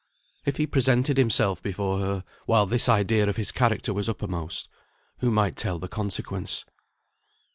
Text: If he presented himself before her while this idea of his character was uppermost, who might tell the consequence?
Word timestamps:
If 0.47 0.57
he 0.57 0.65
presented 0.65 1.19
himself 1.19 1.61
before 1.61 1.99
her 1.99 2.23
while 2.47 2.65
this 2.65 2.89
idea 2.89 3.27
of 3.29 3.35
his 3.35 3.51
character 3.51 3.93
was 3.93 4.09
uppermost, 4.09 4.67
who 5.19 5.29
might 5.29 5.55
tell 5.55 5.77
the 5.77 5.87
consequence? 5.87 6.65